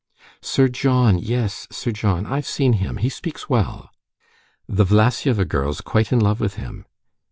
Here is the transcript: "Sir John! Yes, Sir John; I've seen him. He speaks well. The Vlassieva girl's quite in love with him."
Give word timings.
"Sir 0.41 0.67
John! 0.67 1.19
Yes, 1.19 1.67
Sir 1.69 1.91
John; 1.91 2.25
I've 2.25 2.47
seen 2.47 2.73
him. 2.73 2.97
He 2.97 3.07
speaks 3.07 3.47
well. 3.51 3.91
The 4.67 4.83
Vlassieva 4.83 5.45
girl's 5.45 5.79
quite 5.79 6.11
in 6.11 6.19
love 6.19 6.39
with 6.39 6.55
him." 6.55 6.85